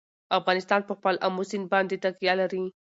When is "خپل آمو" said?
0.97-1.43